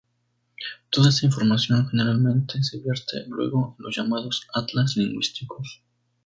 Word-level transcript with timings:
Toda 0.89 1.09
esta 1.09 1.27
información 1.27 1.87
generalmente 1.87 2.63
se 2.63 2.79
vierte 2.79 3.23
luego 3.27 3.75
en 3.77 3.85
los 3.85 3.95
llamados 3.95 4.47
atlas 4.51 4.97
lingüísticos. 4.97 5.83